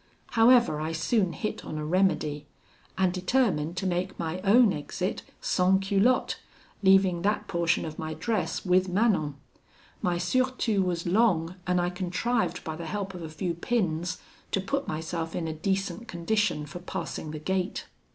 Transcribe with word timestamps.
However, 0.31 0.79
I 0.81 0.93
soon 0.93 1.31
hit 1.33 1.63
on 1.63 1.77
a 1.77 1.85
remedy, 1.85 2.47
and 2.97 3.13
determined 3.13 3.77
to 3.77 3.85
make 3.85 4.17
my 4.17 4.39
own 4.41 4.73
exit 4.73 5.21
sans 5.41 5.87
culotte, 5.87 6.37
leaving 6.81 7.21
that 7.21 7.47
portion 7.47 7.85
of 7.85 7.99
my 7.99 8.15
dress 8.15 8.65
with 8.65 8.89
Manon. 8.89 9.35
My 10.01 10.17
surtout 10.17 10.83
was 10.83 11.05
long, 11.05 11.53
and 11.67 11.79
I 11.79 11.91
contrived 11.91 12.63
by 12.63 12.75
the 12.75 12.87
help 12.87 13.13
of 13.13 13.21
a 13.21 13.29
few 13.29 13.53
pins 13.53 14.17
to 14.49 14.59
put 14.59 14.87
myself 14.87 15.35
in 15.35 15.47
a 15.47 15.53
decent 15.53 16.07
condition 16.07 16.65
for 16.65 16.79
passing 16.79 17.29
the 17.29 17.37
gate. 17.37 17.85